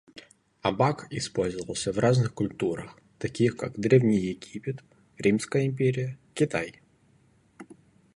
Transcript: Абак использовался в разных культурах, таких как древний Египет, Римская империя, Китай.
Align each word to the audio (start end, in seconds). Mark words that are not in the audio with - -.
Абак 0.63 1.05
использовался 1.13 1.91
в 1.93 1.99
разных 1.99 2.33
культурах, 2.33 2.99
таких 3.19 3.55
как 3.55 3.77
древний 3.79 4.17
Египет, 4.17 4.83
Римская 5.19 5.67
империя, 5.67 6.17
Китай. 6.33 6.81